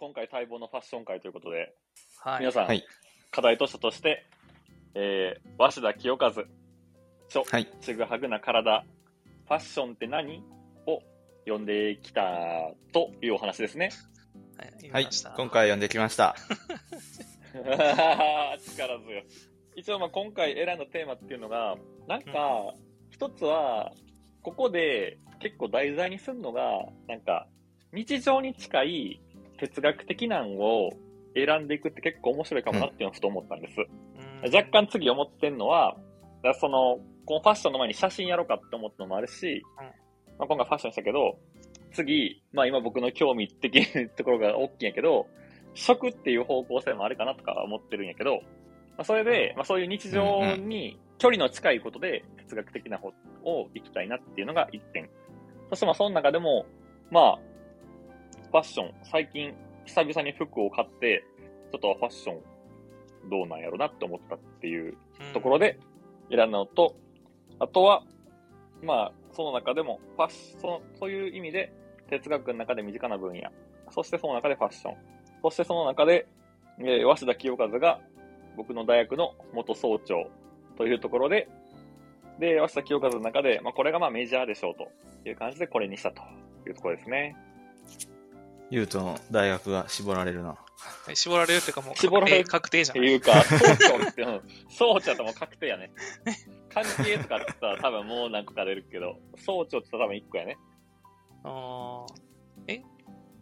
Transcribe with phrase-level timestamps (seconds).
[0.00, 1.74] 今回待望のファッション会ということで、
[2.20, 2.40] はい。
[2.40, 2.82] 皆さん、はい
[3.30, 4.26] 課題図書として、
[4.94, 6.32] えー、鷲田清和、
[7.28, 7.68] 書、はい。
[7.82, 8.84] ちぐはぐな体、
[9.46, 10.42] ファッションって何
[10.86, 11.00] を
[11.44, 12.22] 読んできた
[12.92, 13.90] というお話ですね。
[14.90, 15.08] はい。
[15.36, 16.34] 今回読んできました。
[17.54, 19.24] 力強い。
[19.76, 21.76] 一応まあ今回選んだテーマっていうのが、
[22.08, 22.74] なんか、
[23.10, 23.92] 一つは、
[24.42, 27.46] ここで結構題材にするのが、なんか、
[27.92, 29.20] 日常に近い
[29.60, 30.90] 哲学的なんを
[31.34, 33.80] 選んでいくって結構面白いかもなっていうのをふと思ったんです。
[33.80, 34.00] うん
[34.42, 35.96] 若干次思ってんのは、
[36.60, 39.84] その、このファッションの前に写真やろうかって思ったのもあるし、うん
[40.38, 41.38] まあ、今回ファッションしたけど、
[41.92, 45.26] 次、まあ今僕の興味的なところが大きいんやけど、
[45.74, 48.36] 食っていう方向性もあるかなとか思ってるんやけど、
[48.96, 53.08] まあ、それで、まあそういう日常に距離の近いことで哲学的な方
[53.44, 55.10] を行きたいなっていうのが一点。
[55.68, 56.64] そしてまあその中でも、
[57.10, 57.38] まあ、
[58.50, 59.54] ファッション、最近
[59.84, 61.24] 久々に服を買って、
[61.70, 64.96] ちょっとファッションどうなんやろなって思ったっていう
[65.32, 65.78] ところ、で
[66.30, 66.96] 選んだのと、
[67.60, 68.02] あとは、
[68.82, 71.72] まあ、その中でも、ファッション、そういう意味で、
[72.08, 73.50] 哲学の中で身近な分野、
[73.90, 74.96] そしてその中でファッション、
[75.42, 76.26] そしてその中で、
[76.78, 78.00] えー、鷲田清和が
[78.56, 80.28] 僕の大学の元総長
[80.76, 81.48] というところで、
[82.40, 86.22] で、鷲田清和の中で、まあ、これがまあメジャーでしょうという感じでこれにしたと
[86.66, 87.36] いうところですね。
[88.70, 90.48] ゆうとの大学が絞られるな。
[90.50, 93.16] はい絞られるっていうかもう確絞られる定確定じゃない。
[93.16, 94.40] っていうか、総長って、うん
[94.70, 95.90] 総長ってもう確定やね。
[96.72, 100.58] 関係とかって言ったら多分もう何個か出るけど、総長って言ったら多分1個やね。
[101.44, 102.14] あー
[102.68, 102.82] え？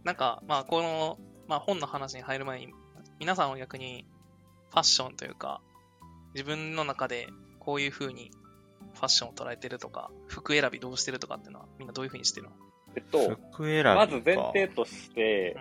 [0.05, 2.73] なんか、まあ、この、まあ、本の話に入る前に、
[3.19, 4.07] 皆さんは逆に
[4.71, 5.61] ファッションというか、
[6.35, 8.31] 自分の中でこういう風に
[8.95, 12.53] ファッションを捉えてるとか、服選びどうしてるとかっていうのは、みんなどういう風にしてるの？
[12.97, 13.39] えっと。
[13.95, 15.57] まず前提として、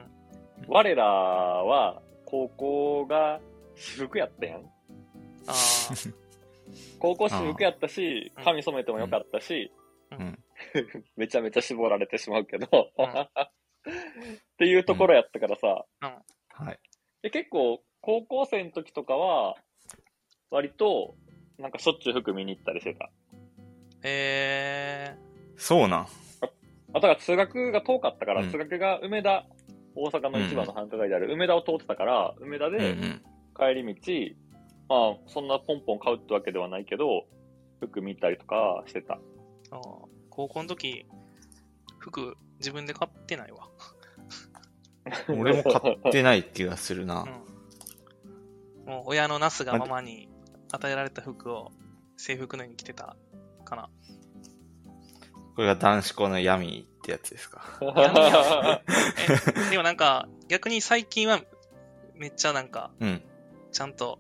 [0.68, 3.40] 我らは高校が
[3.76, 4.70] 私服やったやん。
[7.00, 9.72] 高校私服やったしうん、髪染めてもよかったし、
[10.12, 10.40] うん。
[11.16, 13.06] めちゃめちゃ絞られてしまうけど、うん
[13.88, 13.90] っ
[14.58, 16.80] ていうところやったからさ、はい。
[17.22, 19.56] で結構高校生の時とかは、
[20.50, 21.16] 割と、
[21.58, 23.10] なんかしょっちゅう服見に行ったりしてた。
[24.04, 25.16] え
[25.58, 26.08] そうなん。
[26.94, 29.46] あ、だから通学が遠かったから、うん通学が梅田、
[29.96, 33.22] 大阪の一番の繁華街である梅田を通ってたから、梅田うんうでん。
[33.58, 34.36] 帰り道、
[34.90, 37.26] まあ、そんなポンポン買うってわけではないけど、
[37.80, 39.16] 服見たりとかしてた。
[39.16, 39.18] ー、
[39.72, 41.06] あー高校の時、
[42.00, 43.68] 服自分で買ってないわ。
[45.30, 47.26] 俺も買ってない気がするな。
[48.86, 48.94] うん。
[48.94, 50.30] もう親のナスがママに
[50.72, 51.72] 与えられた服を
[52.18, 53.16] 制服のように着てた
[53.66, 53.90] かな。
[55.58, 57.64] これが男子校の闇ってやつですか？
[57.82, 61.42] えでもなんか、逆に最近は
[62.14, 63.24] めっちゃなんか、うん。
[63.72, 64.20] ちゃんと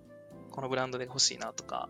[0.49, 1.89] このブランドで欲しいなとか、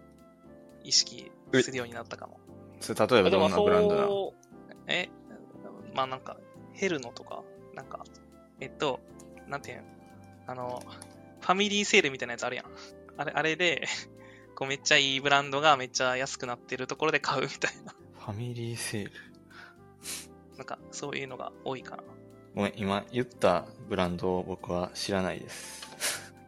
[0.83, 1.31] 意識
[1.61, 2.41] するようになったかも。
[2.81, 4.33] それ例えばどんなブランドなの？
[4.87, 5.07] え、
[5.93, 6.35] まあなんか、
[6.73, 7.41] ヘルノとか、
[7.73, 8.03] なんか、
[8.59, 8.99] えっと、
[9.47, 9.83] なんていうの
[10.47, 10.83] あの、
[11.39, 12.65] ファミリーセールみたいなやつあるやん。
[13.15, 13.87] あれ、あれで、
[14.55, 17.95] こうめっちゃいいブランドがめっちゃ安くなってるところで買うみたいな。
[18.19, 19.11] ファミリーセール？
[20.57, 22.03] なんか、そういうのが多いかな。
[22.55, 25.85] ごめん、今言ったブランドを僕は知らないです。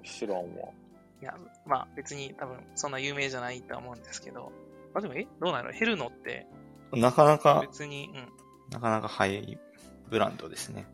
[0.04, 0.44] 知らんわ。
[1.22, 4.52] いや、まあ別に多分そんな有名じゃないとは思うんですけど。
[4.94, 5.72] あ、でも、えどうなの？
[5.72, 6.48] ヘルノって
[6.92, 8.28] なかなか、別に、うん。
[8.72, 9.60] なかなかハイ
[10.10, 10.88] ブランドですね。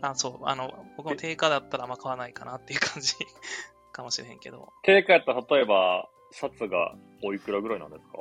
[0.00, 3.14] あ、そう、あの、僕も定価だったらあんま買わないかなっていう感じ
[3.92, 4.72] かもしれへんけど。
[4.82, 8.16] 定価やったら例えば、シャツがおいくらぐらいなんですか？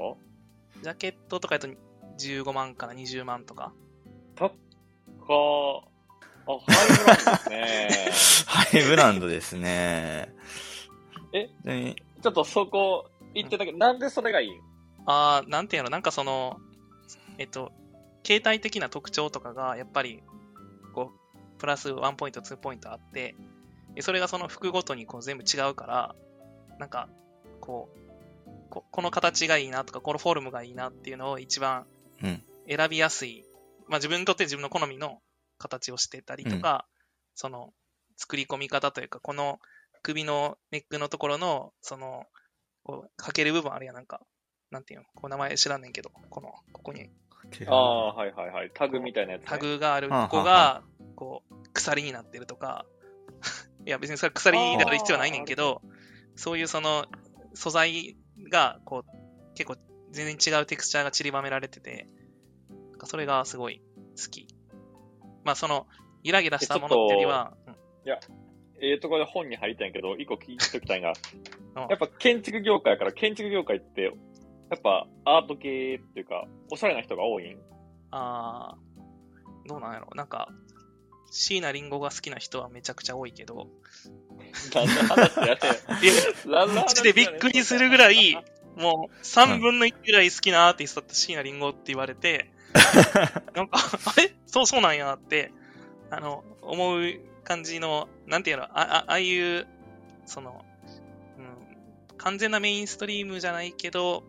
[0.81, 1.67] ジャケットとかやと
[2.17, 3.65] 15万から20万とか。
[3.65, 3.73] か、
[5.33, 5.81] あ、
[6.47, 8.45] ハイブランドですね。
[8.45, 10.33] ハイブランドですね。
[11.33, 11.49] え？
[11.63, 14.51] でちょっとそこ言ってたけど、なんでそれがいい？
[14.51, 14.61] ん
[15.05, 16.59] あー、なんていうの、なんかその、
[17.37, 17.71] えっと、
[18.25, 20.23] 携帯的な特徴とかが、やっぱり、
[20.93, 23.35] こう、プラス1ポイント、2ポイントあって、
[23.93, 26.15] でそれがその服ごとにこう全部違うから、
[26.79, 27.07] なんか、
[27.61, 31.85] こう、ここの形がいいなとか、このフォルムがいいなっていうのを一番
[32.23, 32.41] うん。
[32.67, 33.44] 選びやすい、
[33.87, 35.21] まあ自分にとって自分の好みの
[35.57, 36.87] 形をしてたりとか、
[37.33, 37.73] その
[38.17, 39.59] 作り込み方というか、この
[40.01, 42.25] 首のネックのところの、その、
[42.83, 44.21] こう、かける部分あるやん、なんか、
[44.71, 47.09] なんていうの、こう名前知らんねんけど、この、ここに。
[47.67, 48.71] ああ、はいはいはい。
[48.73, 49.47] タグみたいなやつ、ね。
[49.47, 50.83] タグがあるはあここはあが、
[51.15, 52.85] こう、鎖になってるとか、
[53.85, 55.81] いや別にそれは鎖である必要はないねんけど、
[56.35, 57.05] そういうその
[57.53, 58.17] 素材
[58.51, 59.77] が、こう、結構
[60.11, 62.14] 全然違うテクスチャーが散りばめられてて、なん
[63.05, 63.81] かそれがすごい
[64.17, 64.47] 好き。
[65.43, 65.87] まあその、
[66.23, 67.75] ギラギラしたものってよりは、うん。
[68.81, 71.13] ええところで本に入りたいんやけど、一個聞いときたいんが
[71.75, 74.11] うん、やっぱ建築業界やから、建築業界って、や
[74.77, 77.57] っぱアート系っていうか、おしゃれな人が多いん？
[78.11, 80.07] あー、どうなんやろ。
[80.15, 80.49] なんか、
[81.31, 83.67] 椎名林檎が好きな人はめちゃくちゃ多いけど、
[84.73, 85.53] 何の話やね
[86.47, 86.51] ん。
[86.51, 88.35] 何のでびっくりするぐらい、
[88.77, 92.51] もう3分の1ぐらい好きなアーティストだった椎名林檎って言われて、
[93.53, 94.33] なんか、 あれ？
[94.45, 95.51] そうそうなんやって、
[96.09, 99.67] あの、思う感じの、なんていうの、ああああいう、
[100.25, 100.65] その、
[101.37, 104.23] うん、完全なメインストリームじゃないけど、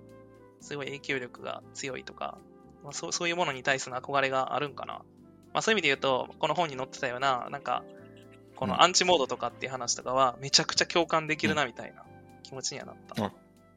[0.61, 2.39] すごい影響力が強いとか、
[2.83, 4.95] まあ、そうそういうものに対する憧れがあるんかな。
[5.53, 7.83] まあ、そういう意味で言うと、この本に載ってたような、なんか、
[8.57, 12.05] こうんのアンチモードとかっていう話とかは、めちゃくちゃ共感できるなみたいな
[12.43, 13.25] 気持ちにはなった。
[13.25, 13.33] あ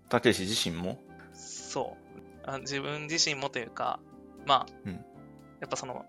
[0.09, 0.99] たけし自身も？
[1.33, 2.57] そうあ。
[2.59, 3.99] 自分自身もというか、
[4.45, 4.93] まあ、うん。
[4.93, 5.01] や
[5.65, 6.05] っぱその、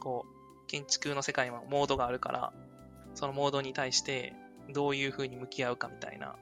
[0.00, 2.52] こう、建築の世界にはモードがあるから、
[3.14, 4.34] そのモードに対して
[4.70, 6.36] どういう風に向き合うかみたいな、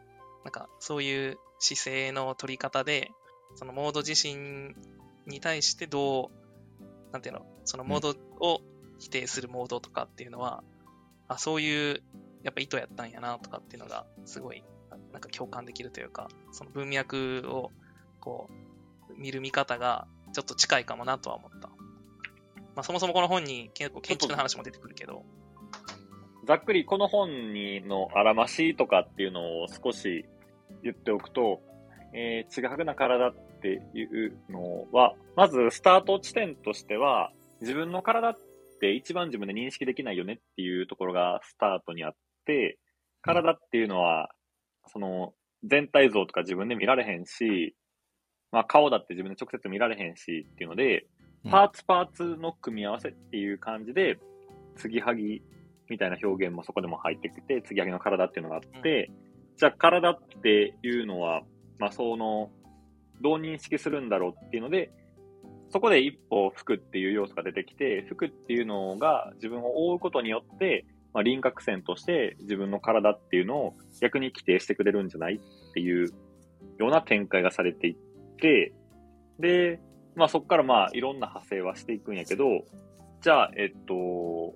[0.45, 3.11] なんかそういう姿勢の取り方で、
[3.57, 4.75] そのモード自身
[5.27, 6.31] に対してど
[6.81, 8.11] う、なんていうの、そのモード
[8.41, 8.61] を
[8.99, 10.63] 否定するモードとかっていうのは、
[11.29, 12.03] あ、そういう、
[12.43, 14.65] やっぱ意図やったんやなとかっていうのが、すごい、
[15.13, 17.71] なんか共感できるというか、その文脈を、
[18.21, 18.49] こ
[19.11, 21.69] う、見る見方が、ちょっと近いかもなとは思った。
[21.69, 25.25] まあ、そもそもこの本に結構建築の話も出てくるけど、
[26.47, 30.25] ざっくりこの本にのあらましとかっていうのを少し
[30.83, 31.61] 言っておくと、
[32.15, 37.31] えー、ちぐはぐな体っていうのは、まずスタート地点としては、
[37.61, 38.37] 自分の体っ
[38.81, 42.13] て一番自分で認識できないよねっていうところがスタートにあっ
[42.47, 42.79] て、
[43.23, 44.31] 体っていうのは、
[44.87, 45.35] その
[45.65, 47.77] 全体像とか自分で見られへんし、
[48.53, 51.07] まあ顔だって自分で直接見られへんしっていうので、
[51.45, 51.51] うん。
[51.51, 54.19] パーツパーツの組み合わせっていう感じで、
[54.77, 55.43] 継ぎはぎ
[55.89, 59.11] みたいな表現もそこでも入ってきて、継ぎはぎの体っていうのがあって、
[59.57, 61.43] じゃあ体っていうのは、
[61.79, 62.51] まあその、
[63.21, 64.91] どう認識するんだろうっていうので、
[65.69, 76.09] そこで一歩服っていう要素が出てきて、服っていうのが自分を覆うことによって、まあ、輪郭線として自分の体っていうのを逆に規定してくれるんじゃないっていう
[76.79, 77.97] ような展開がされていっ
[78.41, 78.73] て、
[79.39, 79.81] で、
[80.17, 82.65] まあそこからまあいろんな派生はしていくんやけど、
[83.21, 84.55] じゃあ、えっと、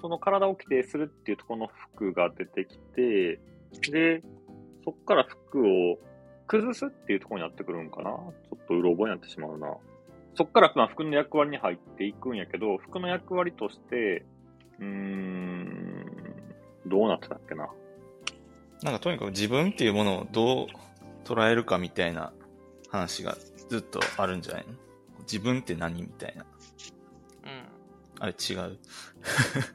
[0.00, 3.40] その体を規定するっていうとこの服が出てきて、
[3.90, 4.22] で、
[4.84, 5.98] そこから服を
[6.46, 8.10] 崩すっていうところになってくるんかな？
[8.10, 9.74] ちょっとうろ覚えになってしまうな。
[10.34, 14.24] そこからまあ服の役割に入っていくんやけど、服の役割として、
[14.80, 16.06] うーん、
[16.86, 17.68] どうなってたっけな？
[18.82, 20.66] なんかとにかく自分っていうものをどう
[21.24, 22.32] 捉えるかみたいな
[22.90, 23.36] 話が
[23.68, 24.74] ずっとあるんじゃないの？
[25.20, 26.44] 自分って何みたいな。
[26.44, 27.68] うん。
[28.18, 28.78] あれ違う？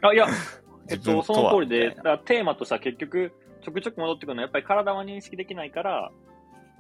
[0.02, 0.28] あ、いや、
[0.90, 3.32] えっと、その通りで、だテーマとしては結局、
[3.62, 6.12] ちょくちょく戻ってくるのは、やっぱり体は認識できないから、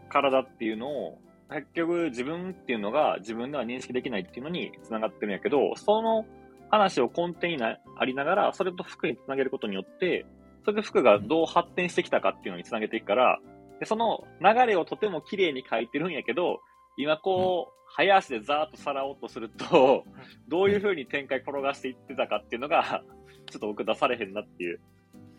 [0.09, 6.25] 体っていうのを、結局自分っていうのが自分では認識できないっていうのに繋がってるんやけど、その
[6.69, 10.25] 話を根底になありながら、それと服に繋げることによって、
[10.63, 13.39] それで服がどう発展してきたかっていうのに繋げていくから、
[13.80, 16.62] でその流れをとても綺麗に書いてるんやけど、
[16.98, 20.04] 今こう、早足でザーッとさらおうとすると、
[20.48, 23.04] どういう風に展開転がしていってたかっていうのが、
[23.50, 24.80] ちょっと僕出されへんなっていう。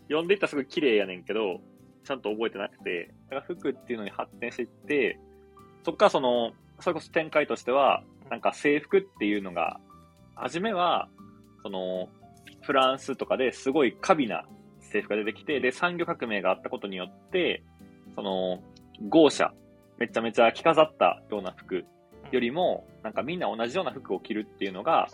[0.09, 1.61] 読んでいったらすごい綺麗やねんけど、
[2.05, 5.19] ちゃんと覚えてなくて、だから服っていうのに発展していって、
[5.85, 9.81] そっからその、それこそ展開としては、なんか制服っていうのが、
[10.35, 11.09] 初めは、
[11.63, 12.09] その、
[12.63, 14.45] フランスとかですごい過敏な
[14.81, 17.63] 制服が出てきて、で、産業革命があったことによって、
[18.17, 18.63] その、
[19.09, 19.51] 豪奢、
[19.99, 21.85] めちゃめちゃ着飾ったような服
[22.33, 25.09] よりも、なんかみんな同じような服を着るっていうのが、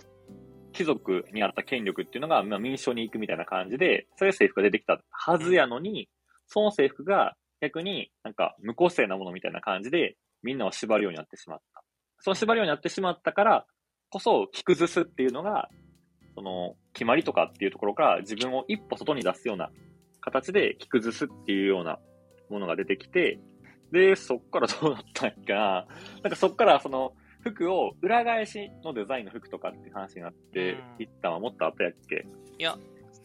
[0.72, 6.08] 貴族にあった権力っていうのが、まあ、民衆に行くみたいな感じで、そういう制服が出てきたはずやのに、
[6.46, 11.84] その制服が逆になんか無個性なものみたいな感じで、みんなを縛るようになってしまった。
[12.20, 13.66] その縛るようになってしまったから
[14.10, 15.68] こそ、着崩すっていうのが、
[16.34, 19.70] その、決まりとかっていうところから自分を一歩外に出すような
[20.20, 21.98] 形で着崩すっていうような
[22.52, 23.40] ものが出てきて、
[23.90, 25.86] で、そっからどうなったんやっけな。
[26.22, 32.24] なんかそっからその服を裏返しのデザインの服とかって話になっていったのはもっと後やっけ？
[32.58, 32.78] いや、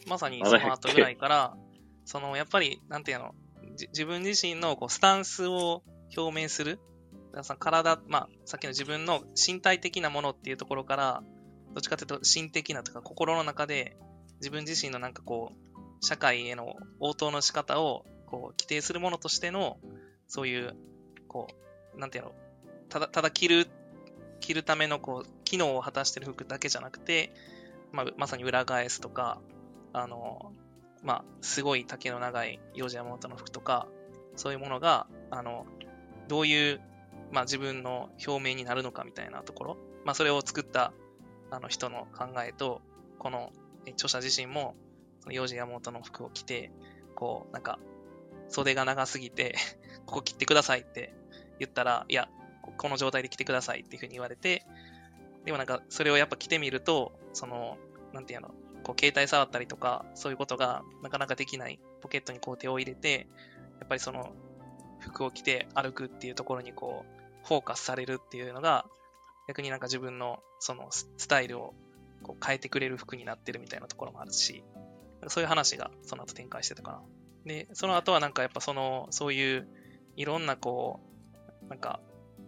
[0.08, 1.56] まさにその後ぐらいから、
[2.04, 3.34] その、やっぱり、なんていうの、
[3.76, 5.82] じ自分自身のこうスタンスを
[6.16, 6.80] 表明する。
[7.60, 11.22] 体、まあ、さっきの自分の身体的なものっていうところから、
[11.74, 13.96] どっちかというと、心的なとか、心の中で、
[14.40, 19.78] 自分自身のなんかこう、社会への応答の仕方を、こう、規定するものとしての、
[20.26, 20.76] そういう、
[21.28, 21.48] こ
[21.96, 22.32] う、なんていうの、
[22.88, 23.66] ただ、ただ着る、
[24.40, 27.32] 着るための、こう、機能を果たしてる服だけじゃなくて、
[27.92, 29.40] まあ、まさに裏返すとか、
[29.92, 30.52] あの、
[31.02, 33.88] まあ、すごい丈の長い幼児山本の服とか、
[34.36, 35.66] そういうものが、あの、
[36.28, 36.80] どういう、
[37.32, 40.92] まあ自分の表明になるのかみたいなところ、まあそれを作った
[41.50, 42.80] あの人の考えと、
[43.18, 43.52] この
[43.86, 44.76] 著者自身も、
[45.20, 46.70] その幼児山本の服を着て、
[47.14, 47.78] こう、なんか、
[48.48, 49.56] 袖が長すぎて、
[50.06, 51.14] ここ切ってくださいって
[51.58, 52.28] 言ったら、いや、
[52.76, 54.64] この状態で着てくださいっていうふうに言われて、
[55.44, 57.78] でもなんか、それをやっぱ着てみると、その、
[58.12, 58.48] なんていうの、
[58.82, 63.26] こう、携帯触ったりとか、そういうことがなかなかできない、ポケットにこう手を入れて、
[63.80, 64.32] やっぱりその、
[65.00, 68.86] 服を着て歩くっていうところにこう、フォーカスされるっていうのが、
[69.48, 71.74] 逆になんか自分のそのスタイルを
[72.22, 74.62] こう変えてくれる服になってるみたいなところもあるし、
[75.28, 77.02] そういう話がその後展開してたかな。
[77.48, 79.68] で、その後はなんかやっぱその、そういう
[80.16, 81.00] いろんなこ
[81.64, 82.00] う、なんか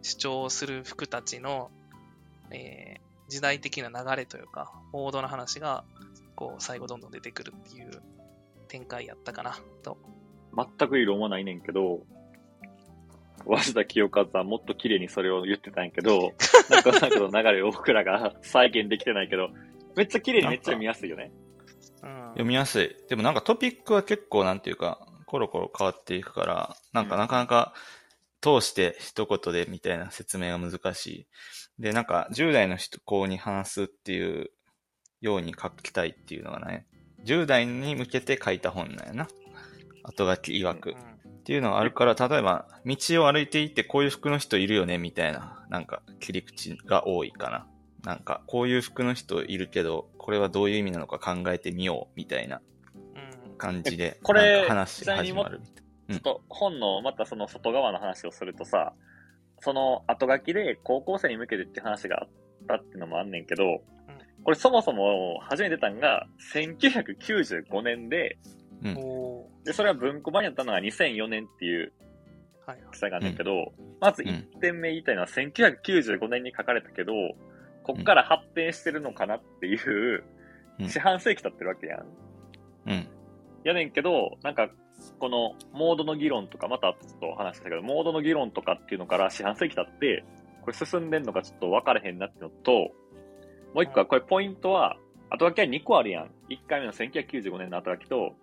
[0.02, 1.70] 主張する服たちの、
[2.52, 5.84] えー時代的な流れというか、王道の話が、
[6.34, 8.02] こう、最後どんどん出てくるっていう
[8.68, 9.96] 展開やったかな、と。
[10.54, 12.00] 全く異論はないねんけど、
[13.46, 16.34] 鷲田清和はもっと綺麗にそれを言ってたんやけど、
[16.68, 19.50] なんかなんかの流れを僕らが再現できてないけど、
[19.96, 21.30] めっちゃ綺麗にめっちゃ読みやすいよね。
[22.30, 22.34] うん。
[22.34, 22.96] 読みやすい。
[23.08, 27.72] でもなんかトピックは結構なんていうか、コロコロ変わっていくから、なんかなかなか
[28.40, 31.26] 通して一言でみたいな説明が難しい。
[31.78, 34.50] で、なんか10代の人子に話すっていう
[35.20, 36.86] ように書きたいっていうのがね、
[37.24, 39.28] 10代に向けて書いた本なんやな。
[40.02, 40.90] 後書き曰く。
[40.90, 41.10] うん
[41.40, 47.66] っていうのがあるから、例えば、道を歩いていてこういう服の人いるよね、みたいな、なんか切り口が多いかな。
[48.04, 52.60] なんか、こういう服の人いるけど、これはどういう意味なのか考えてみよう、みたいな
[53.46, 53.56] うん。
[53.56, 55.80] 感じで、これ話が始まるみたい
[56.10, 58.92] ちょっと本のまたその外側の話をするとさ、
[59.60, 62.28] その後書きで高校生に向けてって話があっ
[62.66, 63.82] たっていうのもあんねんけど、
[64.42, 68.38] これそもそも初めて出たんが1995年で、
[68.82, 68.94] うん。
[69.64, 71.92] で、それは文庫版やったのが2004年っていう
[72.66, 72.92] はいはい。
[72.92, 77.12] 記載があんねんけど、まず1点目言いたいのは1995年に書かれたけど、
[77.82, 80.24] こっから発展してるのかなっていう、
[80.78, 82.06] うん四半世紀経ってるわけやん。
[82.86, 83.08] うん。
[83.64, 84.70] やねんけど、なんか、
[85.18, 90.24] このモードの議論とか、またちょっと話したけど、モードの議論とかっていうのから四半世紀経って、
[90.62, 92.92] これ進んでんのかちょっと分かれへんなってのと、
[93.74, 94.96] もう一個は、これポイントは、
[95.28, 96.30] 後書きは2個あるやん。
[96.48, 98.34] 1回目の1995年の後書きと、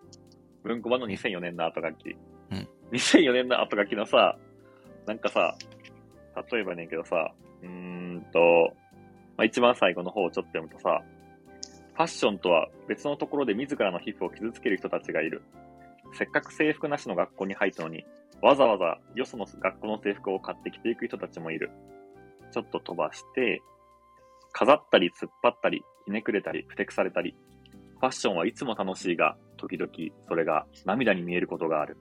[0.64, 2.16] 文庫版の2004年の後書き。
[2.52, 4.38] うん2004年の後書きのさ、
[5.06, 5.58] なんかさ、
[6.52, 8.74] 例えばねんけどさ、うーんと、
[9.38, 11.02] まあ、一番最後の方をちょっと読むとさ、
[11.94, 15.42] ファッションとは別のところで自らの皮膚を傷つける人たちがいる。
[16.14, 18.06] せっかく制服なしの学校に入ったのに、
[18.42, 21.72] わざわざよその学校の制服を買ってきていく人たちもいる。
[22.52, 23.62] ちょっと飛ばして、
[24.54, 27.36] 飾ったり突っ張ったり、ひねくれたり、ふてくされたり。
[28.00, 29.92] ファッションはいつも楽しいが、時々
[30.28, 31.98] それが涙に見えることがある。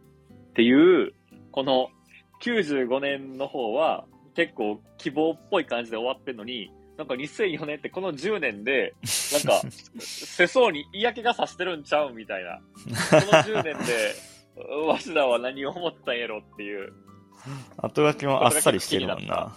[0.50, 1.12] っていう、
[1.52, 1.88] この
[2.42, 8.94] 95年の方は結構希望っぽい感じで終わってんのに、なんか2004年ってこの10年で、
[9.32, 9.62] なんか、
[10.00, 12.58] 世相に嫌気がさしてるんちゃうみたいな。
[12.58, 14.14] この10年で、
[14.88, 16.94] 鷲田は何を思ったんやろっていう。
[17.76, 19.54] 後書きもあっさりしてるもんな。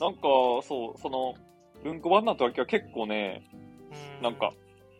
[0.00, 0.20] なんか、
[0.62, 1.34] そう、その、
[1.82, 3.48] 文庫版の後書きは結構ね、
[4.20, 4.52] うなんか、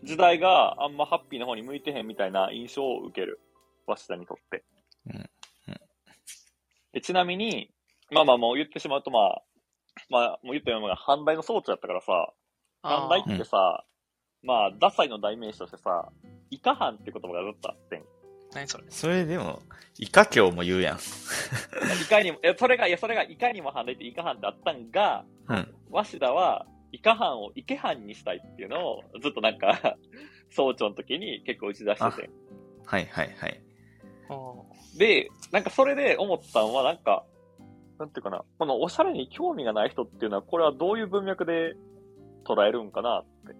[0.02, 3.40] 時代があんまハッピーな方に向いてへんみたいな印象を受ける。
[3.86, 4.64] 鷲田にとって。
[5.06, 5.28] うんうん
[6.92, 7.70] でちなみに、
[8.10, 9.42] まあまあもう言ってしまうとまあ、
[10.10, 12.32] まあもう言ったような反対の装置やったからさ、
[12.82, 13.84] 反対ってさ、
[14.42, 16.10] まあ、ダサいの代名詞としてさ、
[16.50, 18.04] イカハンって言葉がずっとあってん。
[18.52, 18.84] 何それ？
[18.90, 19.62] それでも、
[19.98, 20.96] イカ教も言うやん。
[20.96, 25.74] いかにも、え、それが、いや、それがいかにも反対ってイカハンってあったんが、うん。
[25.92, 29.96] 鷲田は、イカハンをイケハンにしたいっていうのを、ずっとなんか、
[30.50, 32.30] 総長の時に結構打ち出してて。
[32.84, 33.62] はいはいはい。
[34.28, 34.66] お
[34.98, 37.24] で、なんかそれで思ったのは、なんか、
[37.98, 41.76] なんていうかな、このおしゃれに興味がない人っていうのは、これはどういう文脈で
[42.44, 43.54] 捉えるんかなって。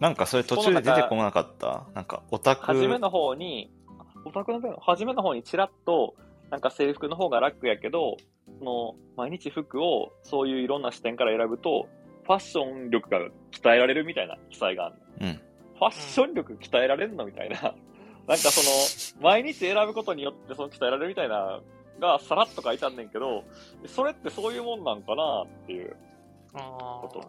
[0.00, 1.86] なんかそれ途中で出てこなかった？
[1.94, 2.64] なんかオタク。
[2.64, 3.70] 初めの方に、
[4.24, 6.16] オタクの方初めの方にちらっと、
[6.50, 8.16] なんか制服の方が楽やけど、
[8.58, 11.86] その、毎日服をそういういろんな視点から選ぶと、
[12.24, 13.18] ファッション力が
[13.52, 14.96] 鍛えられるみたいな記載がある。
[15.20, 15.40] うん。
[15.78, 17.60] ファッション力鍛えられるのみたいな。
[17.60, 18.62] なんかそ
[19.18, 21.60] の、毎日選ぶことによってその鍛えられるみたいな、
[22.00, 23.44] がさらっと書いてあんねんけど、
[23.86, 25.96] それってそういうもんなんかなっていう。
[26.54, 26.58] あ
[27.02, 27.24] こと。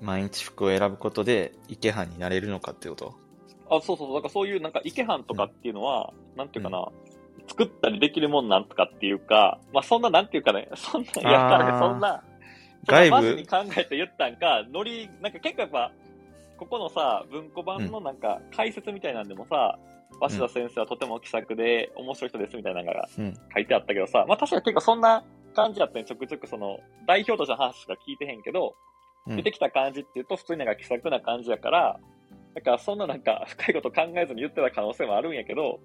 [0.00, 3.14] 毎日服を選ぶことで、イケハンになれるのかってこと？
[3.68, 6.88] あ、そうそうそう、だからそういうなんかイケハンとかっていうのは、なんていうかな、
[7.48, 11.78] 作ったりできるもんなんとかっていうか、まあそんななんていうかね、 そんな、いや、あー。
[11.78, 12.22] そんな、
[12.86, 13.16] 外部。
[13.16, 15.92] そんなマジに考えて言ったんか、ノリ、なんか結構やっぱ、
[16.56, 19.78] ここのさ、文庫版のなんか解説みたいなんでもさ、
[20.20, 23.34] 鷲田先生はとても気さくで面白い人ですみたいなのがうん。
[23.54, 25.24] 書いてあったけどさ、まあ確かに結構そんな
[25.54, 26.04] 感じだったね。
[26.04, 28.76] ちょくちょくその、代表としての話しか聞いてへんけど、
[29.26, 32.00] うん出てきた感じっていうと普通になんか気さくな感じやから、
[32.54, 35.80] だからそんななんか深いこと考えずに言ってた可能性もあるんやけど、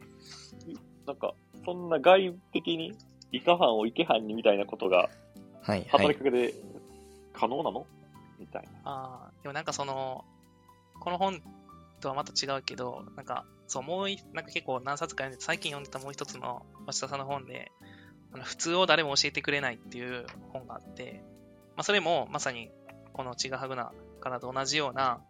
[1.05, 1.34] なんか
[1.65, 2.94] そんな外的に
[3.32, 5.10] イカ班をイケ班にみたいなことが
[5.62, 6.17] はい、は働きい。
[6.17, 6.53] かけで
[7.34, 7.86] 可能なの？
[8.39, 8.70] みたいな。
[8.86, 10.24] ああ、でもなんかその、
[11.01, 11.41] この本
[12.00, 17.72] とはまた違うけど、なんか、そう、もうい、なんか結構何冊か読んで、最近読んでたもう一つの鷲田さんの本で、
[18.34, 21.24] あの普通を誰も教えてくれないっていう本があって、
[21.75, 22.72] まあそれもまさに
[23.13, 25.22] このちがはぐなからと同じような、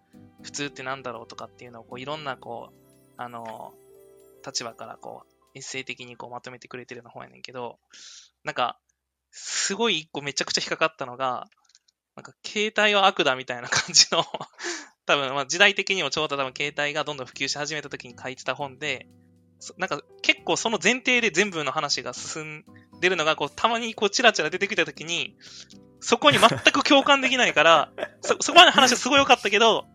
[0.42, 2.76] 普通ってなんだろうとかっていうのをこういろんなこう、
[3.18, 3.74] あの、
[4.46, 7.80] 立場からこう、エッセイ的にこうまとめてくれてるような本やねんけど、
[8.44, 8.78] なんか、
[9.32, 11.48] すごい一個めちゃくちゃ引っかかったのが、
[12.16, 14.24] なんか携帯は悪だみたいな感じの
[15.06, 19.08] 多分まあ時代的にもちょうど多分携帯がどんどん普及し始めた時に書いてた本で、
[19.78, 22.66] なんか結構その前提で全部の話が進ん
[23.00, 25.36] でるのがこうたまにこうチラチラ出てきた時に、
[26.00, 29.86] そこに全く共感できないから、そ、そこまでの話はすごい良かったけど、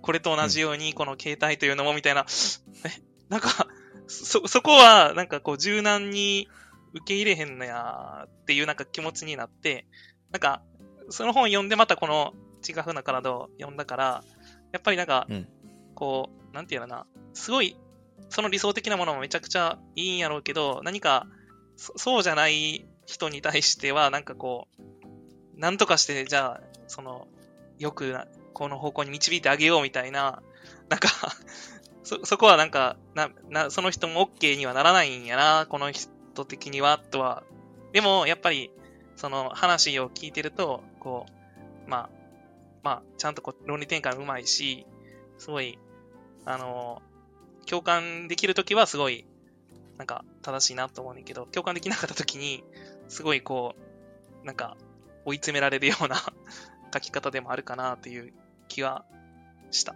[0.00, 2.26] これと同じようにこの携帯というのもみたいな、
[2.84, 3.66] え、なんか、
[4.08, 6.48] そ、そこはなんかこう柔軟に
[6.94, 9.86] 受け入れへんのやっていうなんか気持ちになって、
[10.30, 10.62] なんか、
[11.10, 14.24] その本読んでまたこのちがふな体を読んだから、
[14.72, 15.48] やっぱりなんか、うん
[15.94, 17.76] こう、なんていうのかな、すごい、
[18.28, 21.26] その理想的なものもめちゃくちゃいいんやろうけど、何か、
[21.76, 24.68] そそうじゃない人に対しては、なんかこ
[25.56, 27.28] う、なんとかして、じゃあ、その、
[27.78, 30.42] よくな、この方向に導いてあげようみたいな、
[30.88, 31.08] なんか、
[32.04, 37.44] そ、そこはなんか、な、な、その人も OK にはならないんやな、この人的には、とは。
[37.92, 38.70] でも、やっぱり、
[39.16, 41.26] その話を聞いてると、こ
[41.86, 42.21] う、まあ、
[42.82, 44.86] まあ、ちゃんとこう論理展開もうまいし、
[45.38, 45.78] すごい、
[46.44, 47.02] あの、
[47.66, 49.24] 共感できるときはすごい、
[49.98, 52.64] なんか正しいなと思うねんけど、共感できなかったときに、
[53.08, 53.74] すごいこ
[54.42, 54.76] う、なんか
[55.24, 56.16] 追い詰められるような
[56.92, 58.32] 書き方でもあるかなっていう
[58.68, 59.04] 気は
[59.70, 59.94] した。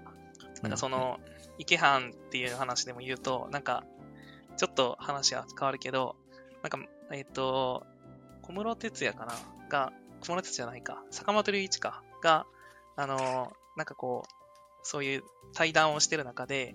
[0.62, 1.20] なんかその、
[1.58, 3.84] 池藩っていう話でも言うと、なんか、
[4.56, 6.16] ちょっと話は変わるけど、
[6.62, 6.78] なんか、
[7.10, 7.86] えっ、と、
[8.42, 9.34] 小室哲也かな？
[9.68, 12.46] が、小室哲也じゃないか、坂本龍一か、が、
[12.96, 14.30] あの、なんかこう、
[14.82, 16.74] そういう対談をしてる中で、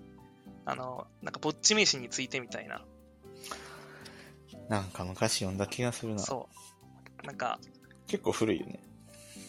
[0.64, 2.82] あの、なんかぼっち飯についてみたいな、
[4.68, 6.20] なんか昔読んだ気がするな。
[6.20, 6.48] そ
[7.22, 7.26] う。
[7.26, 7.58] なんか、
[8.06, 8.80] 結構古いよね。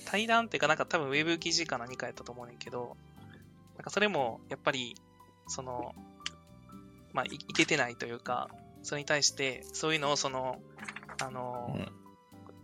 [0.05, 2.97] 対談っていうか、なんか多分ウェブ記事か何かやったと思うねんけど、
[3.75, 4.95] なんかそれも、やっぱり、
[5.47, 5.93] その、
[7.13, 8.49] まあ、いいけてないというか、
[8.81, 10.59] それに対して、そういうのをその、
[11.21, 12.03] あの、うん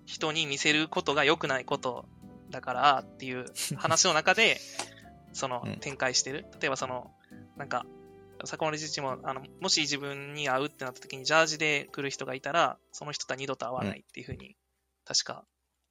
[0.05, 2.05] 人に見せることが良くないこと
[2.49, 3.45] だからっていう
[3.77, 4.59] 話の中で、
[5.33, 6.45] そのうん展開してる。
[6.59, 7.13] 例えばその、
[7.55, 7.85] なんか、
[8.45, 14.55] 坂本自身も、あの、もし自分に会うってなった時にジャージで来る人がいたら、その人とは二度と会わないっていうふうに、
[15.05, 15.45] 確か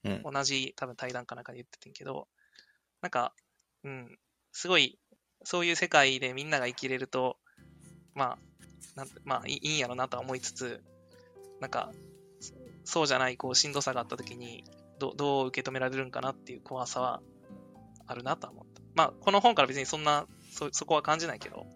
[0.04, 0.22] うん。
[0.22, 2.28] 同じ多分対談かなんかで言っててんけど、
[3.02, 3.32] なんか、
[3.84, 4.18] うん、
[4.52, 4.98] すごい、
[5.44, 7.38] そういう世界でみんなが生きれると、
[8.14, 8.38] まあ、
[8.96, 10.82] なんまあいいんやろなとは思いつつ、
[11.60, 11.92] なんか、
[12.40, 14.64] そそうじゃない、こう、しんどさがあった時に、
[14.98, 17.20] どどう受け止められるんかなっていう怖さは
[18.06, 18.82] あるなとは思った。
[18.94, 21.66] まあ、この本から別にそんな、そ、そこは感じないけど、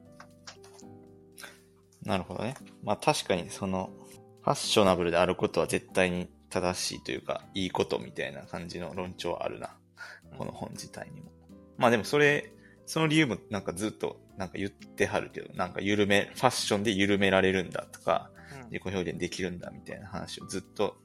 [2.04, 2.56] なるほどね。
[2.82, 3.90] まあ確かにその、
[4.42, 9.76] ファッショナブルであることは絶対に正しいというか、いいことみたいな感じの論調はあるな。
[10.36, 11.30] この本自体にも。
[11.78, 12.52] まあでもそれ、
[12.86, 20.96] その理由もなんかずっとなんか言ってはるけど、なんか緩め、ファッションで緩められるんだとか、うん自己表現できるんだみたいな話をずっと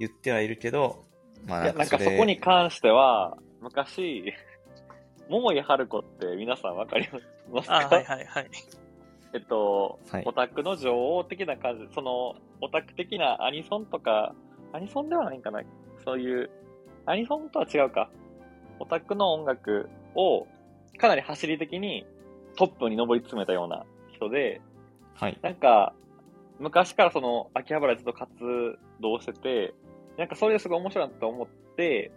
[0.00, 1.04] 言ってはいるけど、
[1.46, 4.32] まあいや、なんかれそこに関しては、昔、
[5.28, 7.08] 桃井春子って皆さんわかり
[7.52, 7.76] ますか？
[7.76, 8.50] あはいはいはい。
[9.34, 14.34] えっと、はいオタクの女王的な感じ、その、オタク的なアニソンとか、
[14.72, 15.62] アニソンではないんかな？
[16.04, 16.50] そういう、
[17.04, 18.10] アニソンとは違うか。
[18.80, 20.46] オタクの音楽を、
[20.98, 22.06] かなり走り的に
[22.56, 24.60] トップに上り詰めたような人で、
[25.14, 25.38] はい。
[25.42, 25.94] なんか、
[26.58, 29.74] 昔からその、秋葉原でずっと活動してて、
[30.18, 32.10] なんかそれですごい面白いなと思って、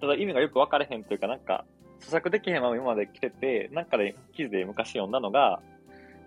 [0.00, 1.64] ただ意味がよく分かれへんというか、なんか、
[2.00, 5.60] 咀嚼できへんまま今まで来てて、なんかで記事で昔読んだのが、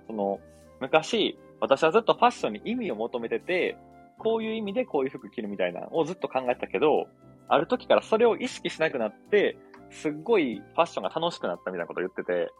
[0.08, 0.42] その、
[0.82, 3.78] 昔、私はずっとファッションに意味を求めてて、
[4.18, 7.08] こういう意味でこういう服着るみたいなのをずっと考えてたけど、
[7.48, 9.58] ある時からそれを意識しなくなって、
[9.90, 12.52] すっごいファッションが楽しくなったみたいなことを言ってて、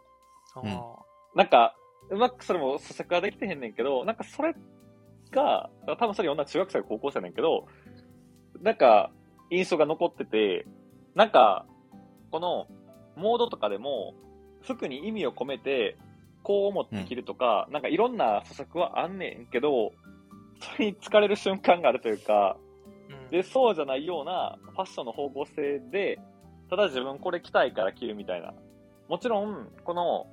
[0.56, 0.80] うん。
[1.34, 1.74] なんか、
[2.10, 4.54] うまくそれも咀嚼はできてへんねんけど、なんかそれ
[5.30, 7.66] が、多分それ読んだ中学生か高校生やねんけど、
[8.62, 9.10] なんか、
[9.50, 10.66] 印象が残ってて、
[11.14, 11.66] なんか、
[12.30, 12.66] この、
[13.16, 14.14] モードとかでも、
[14.62, 15.96] 服に意味を込めて、
[16.42, 19.92] こう思って着るとか、なんかいろんな施策はあんねんけど、
[20.60, 22.56] それに疲れる瞬間があるというか、
[23.26, 26.20] うんで、そうじゃないようなファッションの方向性で、
[26.70, 28.54] ただ自分これ着たいから着るみたいな。
[29.08, 30.26] もちろん、この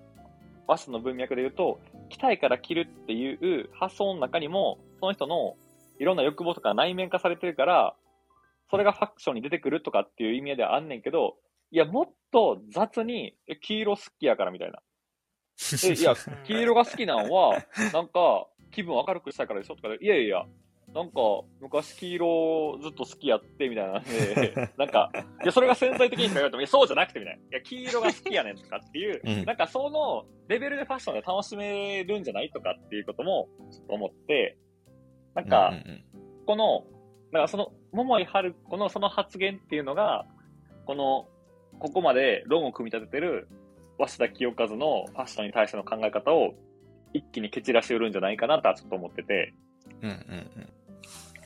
[0.68, 5.56] ファッションの文脈で言うと、着たいから着るっていう発想の中にも、その人の
[6.00, 7.96] いろんな欲望とか内面化されてるから、
[8.70, 11.38] それがファッションに出てくるとかっていう意味ではあんねんけど、
[11.72, 14.80] いや、もっと雑に、え黄色好きやからみたいな。
[15.84, 17.58] え、いや、 黄色が好きなんは、
[17.94, 20.46] なんか、気分明るくしたいからでしょとかで、いやいや、
[20.94, 21.20] なんか、
[21.60, 25.12] 昔黄色ずっと好きやって、みたいなんで、 なんか、
[25.44, 27.42] いや、それが潜在的にしか言われても、いや、そうじゃなくて、みたいな。
[27.42, 34.58] いや、黄色が好きやねんとかっていう、 うんなんかそのレベルでファッションで楽しめるんじゃないとかっていうことも、ちょっと思って、
[35.36, 35.74] なんか、
[36.46, 36.86] この、
[37.32, 40.26] だからその、桃井春子のその発言っていうのが、
[40.86, 41.28] この、
[41.80, 43.48] ここまで論を組み立ててる、
[44.00, 46.54] 鷲田清和のファッションに対しての考え方を
[47.14, 49.54] 一気に蹴散らしうるんじゃないかなとはちょっと思ってて、
[50.02, 50.70] うんうんうん。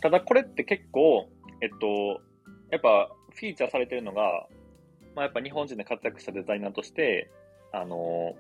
[0.01, 1.29] ただこれって結構、
[1.61, 2.21] えっと、
[2.69, 4.47] やっぱフィーチャーされてるのが、
[5.15, 7.29] まあやっぱ日本人で活躍したデザイナーとして、
[7.71, 8.35] あの、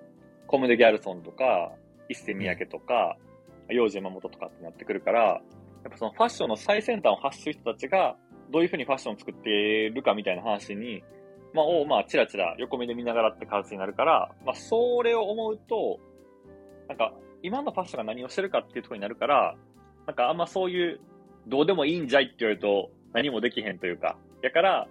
[0.47, 1.71] コムデ・ギャルソンとか、
[2.09, 3.17] 一世三宅とか、
[3.69, 5.41] 幼児山本とかってなってくるから、
[5.83, 8.15] やっぱそのファッションの最先端を発する人たちが、
[8.51, 9.49] どういうふうにファッションを作って
[9.87, 11.03] いるかみたいな話に、
[11.53, 15.99] まあ、を、まあ、ちらちら横目で見ながらって形になるから、まあ、それを思うと、
[16.87, 19.55] なんか、今のファッションが何をしてるかっていうところになるから、
[20.07, 20.99] なんかあんまそういう、
[21.47, 24.17] どうでもいいんじゃいって言われると、何もできへんというか。
[24.41, 24.87] やから、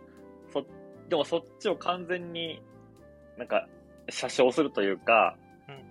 [0.52, 0.64] そ、
[1.08, 2.62] でもそっちを完全に、
[3.36, 3.68] なんか、
[4.08, 5.36] 写生するというか、
[5.68, 5.82] うん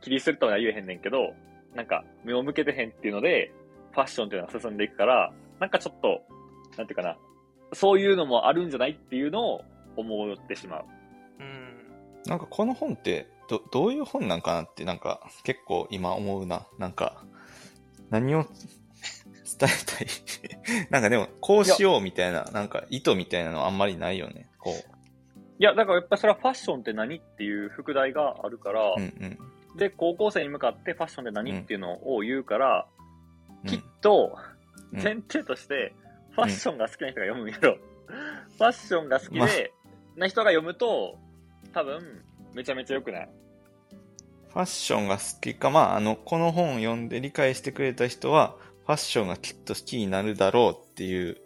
[0.00, 1.32] 切りするとは言えへんねんけど、
[1.74, 3.52] なんか、目を向けてへんっていうので、
[3.92, 6.22] ファッションっていうのが進んでいくから、なんかちょっと、
[6.76, 7.16] なんていうかな、
[7.72, 9.64] そういうのもあるんじゃないっていうのを
[9.96, 10.84] 思ってしまう。
[11.40, 11.92] うん。
[12.26, 16.66] なんかこの本ってど、どういう本なんかなって、なんか結構今思うな。
[16.78, 17.24] なんか、
[18.10, 18.44] 何を
[19.58, 20.88] 伝えたい？
[20.90, 24.48] なんかでも、こうしようみたいな、なんか意図みたいなのあんまりないよね。
[24.58, 24.70] こ
[25.58, 28.94] いや、だからやっぱそれはファッションって何っていう副題があるから、う。
[28.96, 29.04] うんう
[29.74, 29.78] ん。
[29.78, 33.01] で、高校生に向かってファッションって何っていうのを言うから、うん
[34.02, 34.52] と、うん
[34.92, 35.94] 前提として、
[36.32, 37.78] ファッションが好きな人が読むんやろ。
[38.58, 39.46] ファッションが好きで、ま
[40.16, 41.18] な人が読むと、
[41.72, 43.28] 多分、めちゃめちゃ良くない。
[44.50, 51.38] ファッションが好きか、まあ、あの、この本を読んで理解してくれた人は、ファッションがきっと好きになるだろうっていう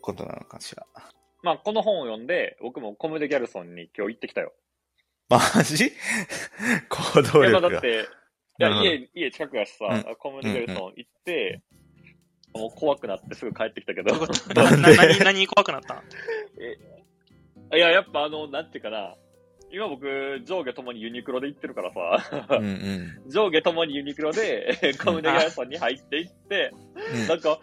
[0.00, 0.84] ことなのかしら。
[1.42, 4.52] まあ、この本を読んで、僕もコムデ・ギャルソンに今日行ってきたよ。
[5.28, 5.92] マジ？
[6.88, 7.68] 行動いや、ま力が。
[7.68, 8.00] あだって、
[8.58, 11.62] いや、家、家近くやしさ、うコムデ・ギャルソン行って、
[12.58, 14.12] もう怖くなってすぐ帰ってきたけど、
[14.54, 15.98] 何、何怖くなったん
[17.76, 19.14] いや、やっぱあの、なんていうかな、
[19.70, 23.22] 今僕、上下ともにユニクロで行ってるからさ、うんうん。
[23.30, 26.72] 上下ともにユニクロで、コムデ・ギャルソンに入っていって、
[27.12, 27.28] うん。
[27.28, 27.58] なんか、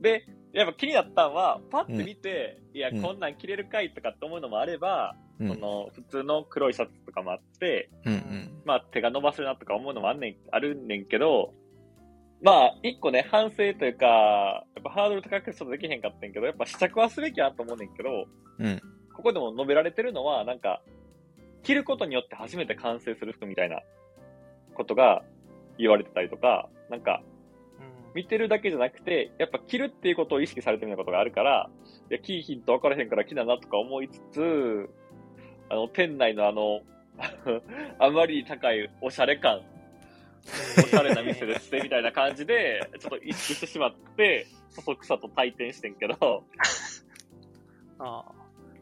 [0.00, 3.02] で、やっぱ気になったんは、パッて見て、いや、うん。
[3.02, 5.48] こんなん着れるかいとかって思うのもあれば、うん。
[5.48, 8.62] その、普通の黒いシャツとかもあって、うんうん。
[8.64, 11.54] まあ手が伸ばせるなとか思うのもあんねん、あるんねんけど、
[12.42, 18.26] まあ、一個ね、反省というか、やっぱハードル高くちょっとできへんかったんけど、やっぱ試着はすべきやと思うねんけど、
[18.58, 18.80] うん。
[19.14, 20.82] ここでも述べられてるのは、なんか、
[21.62, 23.80] 着ることによって初めて完成する服みたいな
[24.74, 25.24] ことが
[25.78, 27.36] 言われてたりとか、なんか、うん
[28.16, 31.68] 見てるだけじゃなくて、やっぱ着るっていうことを意識されてるようなことがあるから、
[32.10, 34.88] いや、着いひんと分からへんから着だなとか思いつつ、
[35.68, 36.80] あの、店内のあの、
[38.00, 39.60] あまりに高いおしゃれ感、
[40.78, 46.14] おしゃれな店ですね、みたいな感じで、 ちょっと意識してしまって、そそくさと退店してんけど、
[47.98, 48.24] あ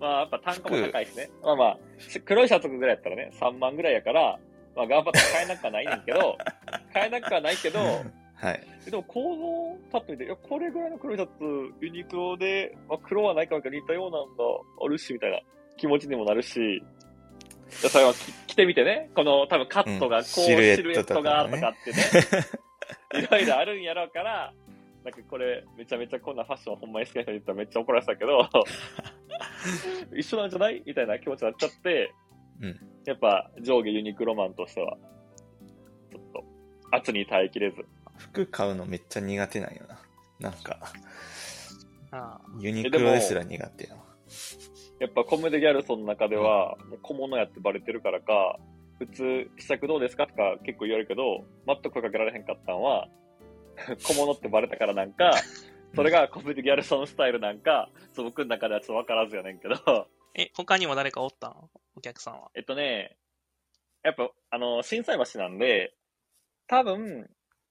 [0.00, 1.30] まあ、やっぱ単価も高いしね。
[1.42, 4.38] まあまあ、し黒いシャツぐらいやったらね、3万ぐらいやから、
[4.76, 6.38] まあ頑張って買えなくはないねんけど、
[6.92, 8.60] 買えなくはないけど、はい。
[8.86, 14.44] えでも構造パッと見て、いや、これぐらいの黒いシャツ、ユニクロで、まあ、黒はないかも似たようなんが
[14.84, 15.40] あるし、みたいな
[15.76, 16.82] 気持ちにもなるし、
[17.88, 24.52] それはき着てみてね、この多分カットがこう、うんシシルエットがとかってね、いろいろあるんやろうから、
[25.04, 28.48] なんかこれ、めちゃめちゃこんなファッションほんまに好きな人に言ったらめっちゃ怒られてたけど、
[30.16, 32.12] 一緒なんじゃないみたいな気持ちになっちゃって、
[32.60, 34.96] うんやっぱ上下ユニクロマンとしては、
[36.10, 36.44] ちょっと、
[36.90, 37.84] 圧に耐えきれず。
[38.16, 39.82] 服買うのめっちゃ苦手なんよ
[40.40, 40.50] な。
[40.50, 40.78] なんか、
[42.58, 44.00] ユニクロですら苦手やわ。
[45.04, 48.58] やっぱコムデ・ギャルソンの中では、小物やってバレてるからか、
[48.98, 53.08] 普通、試着どうですかとか結構言われるけど、全く声かけられへんかったんは、
[54.02, 55.34] 小物ってバレたからなんか、
[55.94, 61.70] それがコムデ・ギャルソンスタイルなんか、ちょっと僕の中ではちょっとわからずやねんけど、え、他にも誰かおったん？
[61.96, 62.50] お客さんは。
[62.54, 63.18] えっとね、
[64.02, 65.94] やっぱ、あの、震災橋なんで、
[66.66, 67.28] 多分、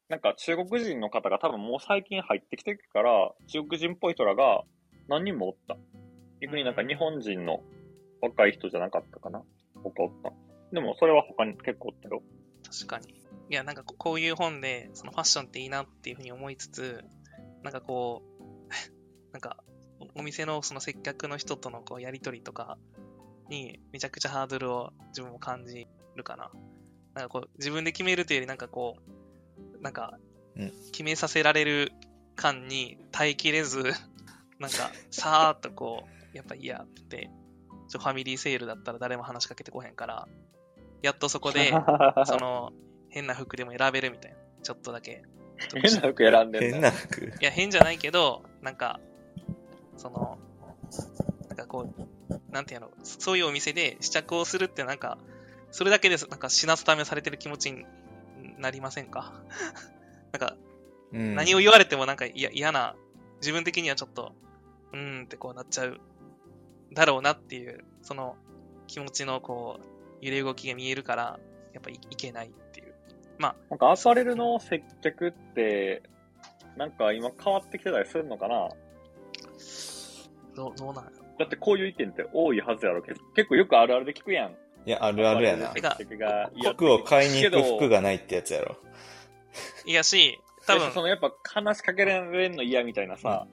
[0.08, 4.64] なんか中国人の方が多分もう最近入ってきてるから、中国人っぽい人らが
[5.08, 5.76] 何人もおった。
[6.44, 7.62] 逆になんか日本人の
[8.22, 9.42] 若い人じゃなかったかな？
[9.84, 10.32] 他おった。
[10.72, 12.22] でもそれは他に結構おったよ。
[12.64, 13.14] 確かに。
[13.50, 17.04] いや、なんかここういう本で、そのファッションっていいなっていうふうに思いつつ、
[17.64, 18.44] なんかこう、
[19.32, 19.64] なんか、
[20.00, 22.78] おお店のその接客の人とのこうやりとりとか
[23.50, 26.52] にめちゃくちゃハードルを自分も感じるかな。
[27.14, 28.98] なんかこう、自分で決めるというよりなんかこ
[29.78, 30.18] う、なんか
[30.56, 31.92] うん、決めさせられる
[32.36, 33.84] 感に耐えきれず、
[34.60, 37.30] なんか、さーっとこう、やっぱ嫌って、
[37.90, 40.28] ちょファミリーセールだったら誰も話しかけてこへんから、
[41.02, 41.72] やっとそこで、
[42.26, 42.72] その、
[43.10, 44.38] 変な服でも選べるみたいな。
[44.64, 45.24] ちょっとだけ。
[45.76, 47.26] 変な服選んでん変だな服。
[47.26, 49.00] いや、変じゃないけど、なんか、
[49.98, 50.40] その、
[51.50, 51.94] なんかこ
[52.30, 55.18] う、なんていうの、そういうお店で試着をするってなんか、
[55.72, 57.86] それだけです、なんか品定めされてる気持ちに
[58.58, 59.34] なりませんか？
[60.32, 60.56] なんか、
[61.12, 61.36] うん。
[61.36, 62.96] 何を言われてもなんか嫌嫌な、
[63.42, 64.34] 自分的にはちょっと、
[64.94, 66.00] うーんってこうなっちゃう、
[66.94, 68.36] だろうなっていう、その
[68.88, 69.86] 気持ちのこう、
[70.22, 71.40] 揺れ動きが見えるから、
[71.74, 72.94] やっぱいいけないっていう。
[73.40, 76.04] なんかアパレルの接客って、
[76.78, 78.70] なんか今変わってきてたりするのかな？
[80.56, 81.24] どう、どうなんやろ。
[81.40, 84.56] だってこういう意見って多いはずやろけど、結構よくあるあるで聞くやん。
[84.86, 85.74] いや、あるあるやな。
[86.74, 88.78] 服を買いに行く服がないってやつやろ。
[89.86, 93.48] いやし、多分そ、のやっぱ話しかけられんの嫌みたいなさ、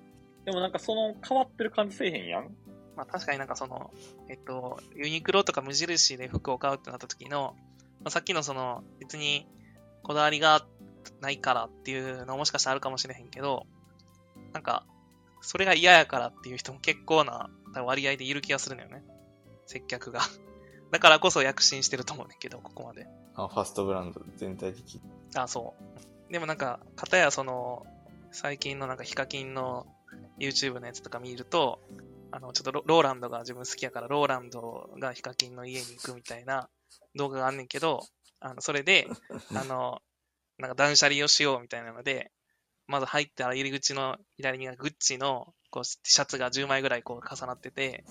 [0.44, 2.54] でもなんかその変わってる感じせえへんやん
[3.00, 3.90] まあ確かになんかその、
[4.28, 7.56] えっと、ユニクロとか無印で服を買うってなった時の、
[8.00, 9.48] まあ、さっきのその、別に
[10.02, 10.66] こだわりが
[11.22, 13.66] ないからっていうのもしかしたらあるかもしれへんけど、
[14.52, 14.84] なんか、
[15.40, 19.02] それが嫌やからっていう人も結構な割合でいる気がするのよね。
[19.64, 20.20] 接客が。
[20.92, 23.06] だからこそ躍進してると思うねんけど、ここまで。
[23.34, 25.00] あ、ファストブランド全体的に。
[25.34, 25.74] あ、そ
[26.28, 26.32] う。
[26.32, 27.86] でもなんか、かたやその、
[28.30, 29.86] 最近のなんかヒカキンの
[30.38, 31.80] YouTube のやつとか見ると、
[32.32, 36.68] あの、ちょっとローランドが自分好きやから、ローランドがヒカキンの家に行くみたいな
[37.14, 38.00] 動画があんねんけど、
[38.40, 39.06] あの、それで、
[39.54, 40.00] あの、
[40.58, 42.30] なんか断捨離をしようみたいなので、
[42.86, 48.04] まず入ったら入り口の左にはグッチのこうシャツが10枚ぐらいこう重なってて、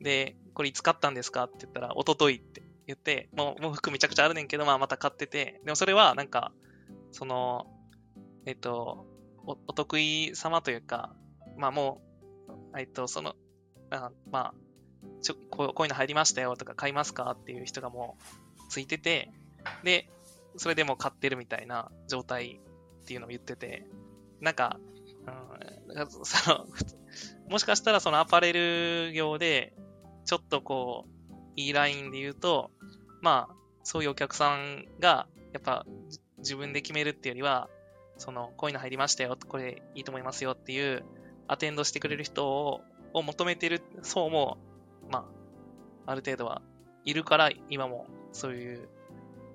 [0.00, 6.52] で、これいつ買ったんですかって言ったら、一昨日って言って、もうもう服めちゃくちゃあるねんけど、まあまた買ってて、でもそれはなんか、
[7.12, 7.66] その、
[8.46, 9.06] えっと、
[9.46, 11.14] おお得意様というか、
[11.56, 12.07] まあもう、
[12.78, 13.34] えっと、その、
[13.90, 14.54] あまあ
[15.22, 19.30] ちょこう、いうの入りましたよとか買いますかっていう人がもうついてて、
[19.84, 20.08] で、
[20.56, 22.60] それでも買ってるみたいな状態
[23.02, 23.86] っていうのを言ってて、
[24.40, 24.78] なんか、
[25.96, 26.66] うん、その、
[27.48, 29.74] もしかしたらそのアパレル業で、
[30.24, 32.70] ちょっとこう、いいラインで言うと、
[33.20, 35.86] まあ、そういうお客さんが、やっぱ、
[36.38, 37.68] 自分で決めるっていうよりは、
[38.16, 41.04] その、こういうの入りましたよ、これいいと思いますよっていう、
[41.48, 42.82] アテンドしてくれる人を
[43.12, 44.58] を求めてる層も、
[45.10, 45.26] ま
[46.06, 46.62] あ、ある程度は
[47.04, 48.88] いるから、今もそういう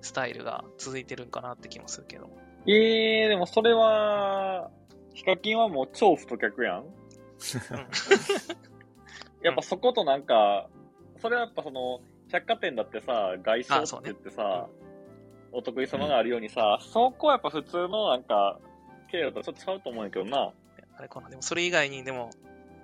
[0.00, 2.28] スタイルが続いてるんかなって気もするけど。
[2.66, 4.70] ええー、でもそれは、
[5.14, 6.84] ヒカキンはもう超太客やん。
[9.42, 10.68] やっぱそことなんか、
[11.20, 12.00] それはやっぱその、
[12.32, 14.68] 百貨店だってさ、外装って言ってさ、
[15.52, 18.58] お得意様があるようにさ、そこはやっぱ普通のなんか、
[19.12, 20.52] 経営だとちょっとちゃうと思うんやけどな。
[20.96, 21.28] あれかな。
[21.28, 22.30] でもそれ以外に、でも、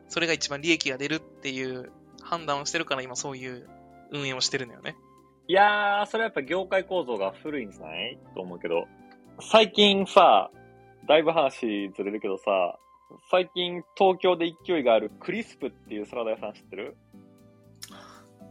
[0.08, 1.92] それが一番利益が出るっていう
[2.22, 3.68] 判断をしてるから今そういう
[4.10, 4.96] 運営をしてるのよね。
[5.46, 8.86] いやー、それはやっぱ業界構造が古いんじゃないと思うけど。
[9.40, 10.50] 最近さ、
[11.08, 12.78] だいぶ話ずれるけどさ、
[13.30, 16.96] 最近東京で勢いがあるクリスプっていうサラダ屋さん知ってる？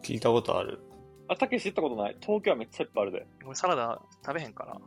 [0.01, 0.81] 聞いたことある。
[1.27, 3.27] あ、たけし知ったことない東京はめっちゃいっぱいあるで。
[3.45, 4.77] 俺サラダ食べへんから。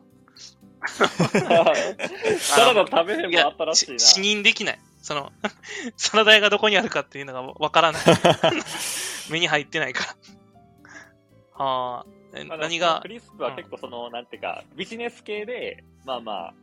[2.39, 3.99] サラダ食べへんも新しいな。
[3.99, 4.79] し視認できない。
[5.01, 5.33] その、
[5.97, 8.03] サラダ屋がどこにあるかっていうのがわからない。
[9.31, 10.17] 目に入ってないか
[11.59, 11.65] ら。
[11.65, 12.07] はあ。
[12.33, 13.01] 何が？
[13.03, 16.55] ク、リスプは結構その、なんていうか、ビジネス系で、まあまあ、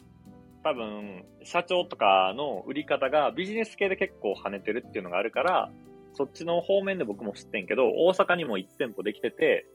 [0.64, 5.72] 多分、社長とかの売り方がビジネス系で結構跳ねてるっていうのがあるから、
[6.14, 9.66] そっちの方面で僕も知ってんけど、大阪にも1店舗できてて、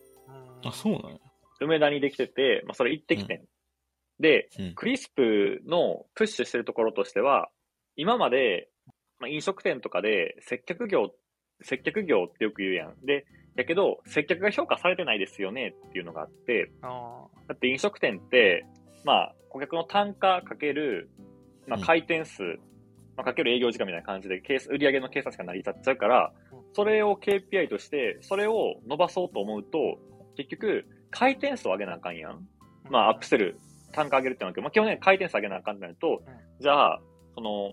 [0.62, 1.18] うんあ、そうなんや。
[1.61, 3.38] 梅田にできてて、まあそれ行ってきてん。
[3.38, 3.48] で、うん。
[4.74, 7.48] クリスプのプッシュしてるところとしては、
[7.96, 8.68] 今まで、
[9.18, 11.11] まあ、飲食店とかで接客業、
[11.62, 12.94] 接客業ってよく言うやん。
[13.05, 18.66] で、やけど、接客が評価されてないですよねっていうのがあって、あだって飲食店って、
[19.05, 21.09] まあ、顧客の単価かける、
[21.66, 21.85] まあ、うん。
[21.85, 22.42] 回転数、
[23.16, 29.98] まあ、かける営業時間みたいな感じで、計売上の計算しか成り立っちゃうからうん、それを KPI として、それを伸ばそうと思うと、
[30.37, 32.48] 結局、回転数を上げなあかんやん。
[32.90, 33.57] まあ、アップセル、
[33.94, 36.22] 単価上げるってのはけど、まあ、基本的に回転数上げなあかんなると、
[36.61, 37.00] じゃあ、
[37.35, 37.72] その、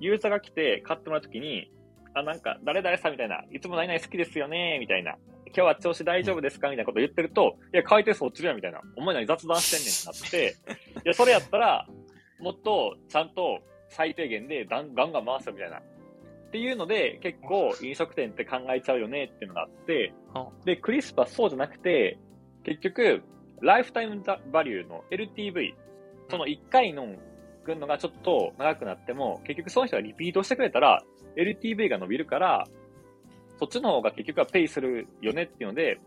[0.00, 1.70] ユーザーが来て買ってもらうときに、
[2.14, 5.16] あ、なんか、誰々さんみたいな、いつも何々好きですよね、みたいな。
[5.46, 8.80] 今日は調子大丈夫ですかみたいなこと言ってると、いや、回転数落ちるやん、みたいな。
[8.96, 11.86] お前何雑談してんねんってなって、 いや、それやったら、
[12.40, 15.78] もっと、ちゃんと、最低限でガンガンガン回すよ、みたいな。
[15.78, 15.82] っ
[16.50, 20.12] ていうので、結構、飲食店って考えちゃうよね、っていうのがあって、
[20.64, 22.18] で、クリスプはそうじゃなくて、
[22.64, 23.22] 結局、
[23.62, 25.74] ライフタイムバリューの LTV、
[26.28, 27.06] その1回の
[27.64, 31.02] くんのがちょっと長くなっても、結局その人がリピートしてくれたら、
[31.36, 32.66] LTV が伸びるから、
[33.58, 35.98] そっちの方が結局はペイするよねっていうので、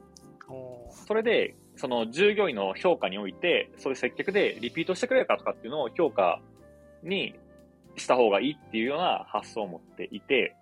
[1.05, 6.41] それで、その従業員の評価において、そういう接客でリピートしてくれるかとかっていうのを評価
[7.03, 7.35] に
[7.95, 10.55] した方がいいっていうような発想を持っていて、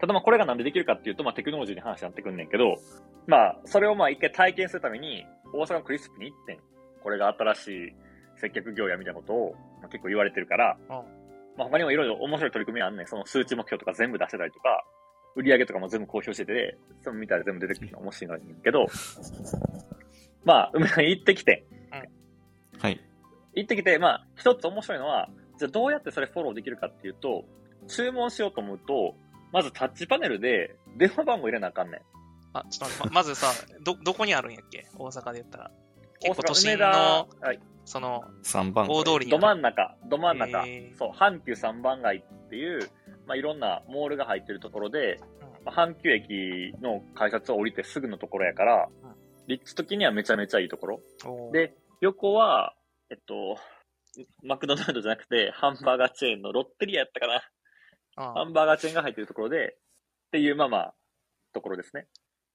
[0.00, 2.76] ただまあこれがなんでできるかっていうと、まあテクノロジーに話になってくんねんけど、
[3.26, 5.24] まあそれをまあ一回体験するために、
[5.58, 6.58] 大阪のクリスプに行ってん。
[7.02, 7.94] これが新しい
[8.40, 11.24] 接客業やみたいなことを、まあ、結構言われてるから、うん
[11.56, 13.06] まあ他にもいろいろ面白い取り組みがあんねん。
[13.06, 14.84] その数値目標とか全部出してたりとか、
[15.36, 18.86] 売り上げとかも全部公表してて、それ見たら全部出てくるの面白いんだけど、
[20.44, 21.64] まあ、梅さん行ってきて、
[22.78, 23.00] はい。
[23.54, 27.44] 行ってきて、まあ、一つ面白いのは、じゃあどうやってそれフォローできるかっていうと、
[27.88, 29.14] 注文しようと思うと、
[29.52, 32.00] まずタッチパネルで電話番号入れなあかんねん。
[32.54, 33.48] あ、ちょっと待ってま まずさ、
[33.82, 34.86] ど、どこにあるんやっけ？
[34.96, 35.70] 大阪で言ったら。
[36.20, 39.38] 結構都心の、はい、その、3番大通りにど。
[39.38, 40.64] 真ん中、ど真ん中、
[40.96, 42.88] そう、阪急三番街っていう、
[43.26, 45.20] まあ、いろんなモールが入ってるところで、
[45.66, 49.14] 阪急駅の改札を降りてすぐのところやからうん、
[49.46, 51.00] 立地的にはめちゃめちゃいいところ。
[51.26, 52.74] おーで、横は、
[53.10, 53.58] えっと、
[54.42, 57.42] マクドナルドじゃなくて、ハンバーガーチェーンのロッテリアやったかな。
[58.16, 59.76] あハンバーガーチェーンが入ってるところで、
[60.28, 60.94] っていう、まあまあ、
[61.52, 62.06] ところですね。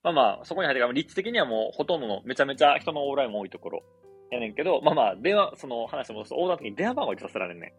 [0.03, 3.83] まあまあ、そこに入ってるから、立地的にはもうほとんどの、めちゃめちゃ人の往来も多いところ。
[4.31, 7.73] やねんけど、まあまあ、電話、その話を戻すと、横断的に電話番号にさせられんね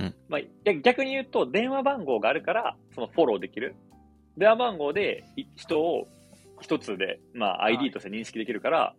[0.00, 0.04] ん。
[0.04, 3.74] うんまあ、逆逆に言うと、電話番号があるから、そのフォローできる。
[4.36, 6.08] 電話番号でい人を
[6.60, 8.94] 一つで、まあ ID として認識できるから、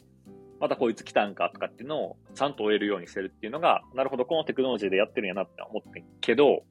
[0.60, 6.64] またこいつ来たんかとかっていうのをちゃんと追えるようにしてるっていうのが、なるほど、このテクノロジーでやってるんやなって思ってんけど、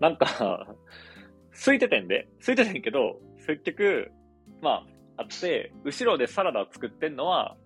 [0.00, 0.76] なんか、
[1.64, 4.10] 空いててんで、空いててんけど、結局、
[4.60, 7.56] まあ、あって、後ろでサラダを作ってんのは、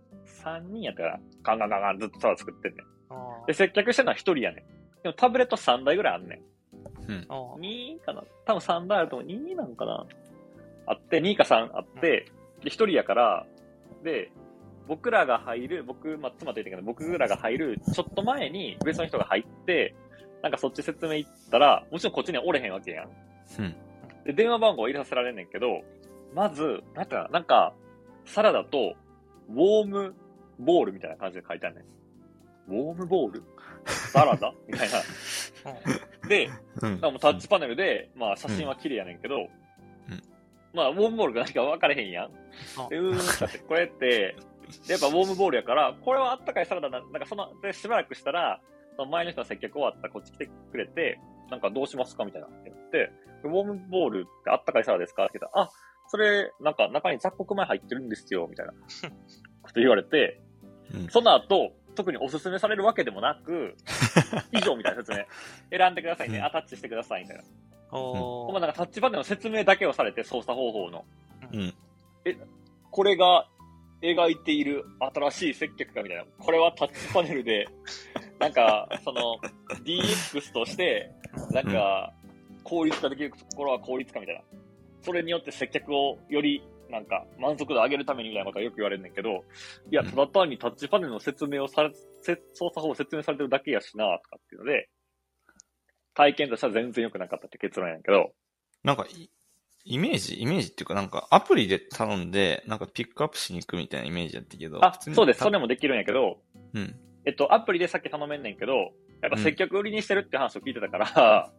[0.44, 2.86] 3人やったから、ガンガンガンガンずっとサラダ作ってんねん。
[3.10, 5.02] あで、接客してるのは1人やねん。
[5.02, 7.12] でもタブレット3台ぐらいあんねん。
[7.12, 7.26] うん。
[7.28, 9.28] あー2かな多分3台あると思う。
[9.28, 10.06] 2なのかな
[10.86, 12.26] あって、2か3あって、
[12.62, 13.46] で、1人やから、
[14.02, 14.30] で、
[14.88, 19.94] 僕らが入る、僕、まあ、妻と言ってんけど、僕らが入る、ちょっと前に別の人が入って、
[20.42, 23.08] なんかそっち説明行ったら、もちろんこっちにはおれへんわけやん。
[23.58, 23.74] うん。
[24.24, 25.82] で、電話番号入れさせられんねんけど、
[26.34, 27.72] まず、なんか、なんか、
[28.24, 28.94] サラダと、
[29.48, 30.14] ウォーム
[30.58, 31.84] ボールみたいな感じで書いてあるね。
[32.68, 32.72] ん。
[32.72, 33.42] ウォームボール？
[33.86, 34.52] サラダ？
[34.66, 36.28] みたいな。
[36.28, 36.50] で、
[36.82, 37.00] うん。
[37.00, 39.48] もうタッチパネルで、まあ写真は綺麗やねんけど、
[40.74, 42.30] まあウォームボールが何か分かれへんやん。
[42.76, 44.36] あでうーんってなって、これって、
[44.86, 48.60] でやっぱウォームボールやから、これはあったかいサラダな、なんかその、でしばらくしたら、
[48.96, 52.24] その前の人の接客終わったらこっち来てくれて、なんかどうしますか？
[52.24, 53.12] みたいなって言って、
[53.44, 55.26] ウォームボールってあったかいサラダですか？
[55.26, 55.70] って言ったら、あ、
[56.08, 58.72] それ、なんか中に雑穀米入ってるんですよ、みたいな
[59.62, 60.40] こと言われて、
[60.94, 63.74] うんその後、特におすすめされるわけでもなく、
[64.52, 65.24] 以上みたいな説明。
[65.76, 66.38] 選んでくださいね。
[66.38, 67.44] うんアタッチしてください、みたいな。
[67.90, 71.04] おーほんまなんかタッチパネルの説明だけをされて、操作方法の。
[71.52, 71.74] うん。
[72.90, 73.48] これが
[74.02, 76.24] 描いている新しい接客かみたいな。
[76.38, 77.66] これはタッチパネルで、
[78.38, 79.38] なんか、その、
[79.84, 81.10] DX として、
[81.50, 82.12] なんか、
[82.62, 84.42] 効率化できるところは効率化みたいな。
[85.06, 89.44] それによって接客をより、なんか、満足度を上げるためにみたいなことはよく言われるんだけど、
[89.88, 91.92] いや、うんただ単にタッチパネルの説明をされ、
[92.22, 94.88] せ操作法を説明されてるだけやしな、とかっていうので、
[96.14, 98.32] 体験としては全然良くなかったって結論やんけど、
[98.82, 99.30] なんかい、
[99.84, 104.84] イメージ、イメージっていうかなんかアプリで頼んで、なんかピックアップしに行くみたいなイメージやったけど。
[104.84, 105.38] あそうです。
[105.38, 106.40] たそれもできるんやけど、
[106.74, 106.96] うん。
[107.24, 111.52] えっと、アプリでさっき頼めんねんけど、やっぱ接客売りにしてるって話を聞いてたから、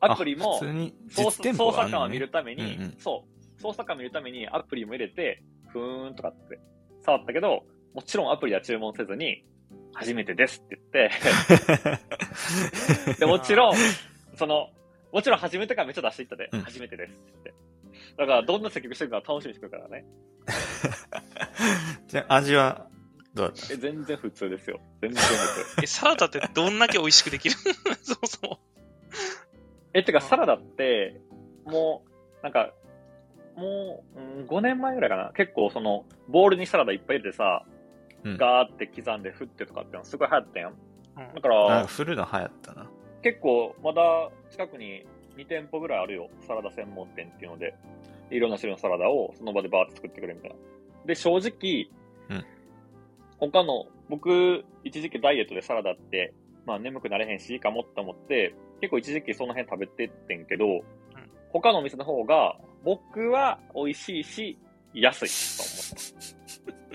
[0.00, 3.24] アプリもあ普通に操作感を見るために、うんうんそ
[3.58, 6.58] う、操作感を見るためにアプリも入れて、ふーんとかって
[7.04, 9.44] 触ったけど、もちろんアプリは注文せずに、
[9.94, 11.10] 初めてですって言っ
[13.14, 13.76] て、 で、もちろん、
[14.36, 14.68] その、
[15.12, 17.54] もちろん初めてからめっちゃ出していったで、うん初めてですって言って。
[18.18, 20.04] だから、どんな接客してるか楽しみにしてるからね。
[22.08, 22.86] じゃあ味は、
[23.34, 23.72] どうだった？
[23.72, 24.80] え、全然普通ですよ。
[25.00, 25.80] 全然普通。
[25.84, 27.54] え、サラダってどんだけ美味しくできる
[28.02, 28.60] そもそも。
[29.98, 31.20] え、てか、サラダって、
[31.64, 32.04] も
[32.40, 32.72] う、なんか、
[33.56, 35.32] もう、うん、5年前ぐらいかな。
[35.34, 37.64] 結構、その、ボウルにサラダいっぱい入れてさ、
[38.24, 40.70] うんガーって刻んで振ってとかってのすごい流行ったやん。
[40.70, 42.90] うんだからか、振るの流行ったな。
[43.22, 46.28] 結構まだ近くに2店舗ぐらいあるよ。
[46.46, 47.74] サラダ専門店っていうので。
[48.30, 50.56] いろんな種類のサラダをその場でバーって作ってくれるみたいな。
[51.06, 51.88] で、正直、
[52.28, 52.44] うん
[53.38, 56.32] 他の、僕、一時期ダイエットでサラダって、
[56.64, 60.82] まあ眠くなれへんしいいかもって思って、結構一時期その辺食べてってんけど、
[61.50, 64.58] 他のお店の方が、僕は美味しいし、
[64.94, 66.86] 安いと思っ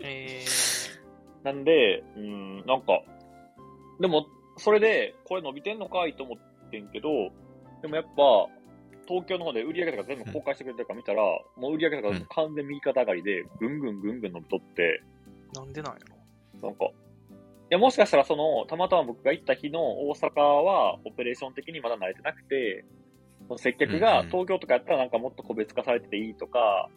[0.00, 0.06] た。
[0.06, 3.02] えー、なんで、うん、なんか、
[4.00, 7.08] でも、それで、これ伸びてんのかいと思ってんけど、
[7.82, 8.46] でもやっぱ、
[9.06, 11.22] 東京の方で売り上げとか全部公開してくれてるから見たら、
[11.56, 15.02] もう売り上げとか完全右肩上がりで、ぐんぐんぐんぐん伸びとって、
[15.52, 16.00] なんでなんや
[16.62, 16.68] ろ。
[16.68, 16.90] なんか、
[17.70, 22.84] いや、もしかしたらその、たまたま僕が行った日の大阪は、オペレーション的にまだ慣れてなくて、
[23.46, 26.88] その接客が東京とかやったらなんかもっと個別化されてていいとか、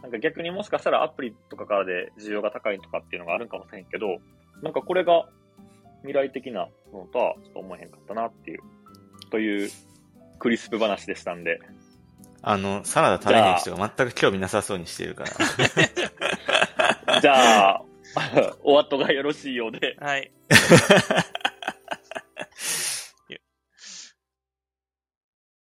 [0.00, 4.18] なんか逆にもしかしたらアプリとかからで需要が高いとかっていうのがあるんかもしれんけど、
[4.62, 5.28] なんかこれが
[6.02, 8.60] 未来的なのとはちょっと思えへんかったなっていう、
[9.30, 9.70] という
[10.38, 11.60] クリスプ話でしたんで。
[12.42, 15.30] あの、サラダ食べへん人が全く興味なさそうにしてるから。
[17.20, 17.82] じゃあ、
[18.62, 19.96] お後がよろしいようで。
[20.00, 20.30] はい。